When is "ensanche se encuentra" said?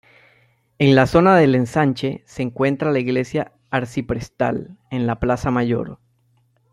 1.53-2.91